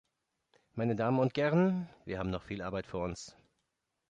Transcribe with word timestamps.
Meine 0.73 0.95
Damen 0.95 1.19
und 1.19 1.35
Gerren, 1.35 1.87
wir 2.05 2.17
haben 2.17 2.31
noch 2.31 2.41
viel 2.41 2.63
Arbeit 2.63 2.87
vor 2.87 3.03
uns. 3.03 3.35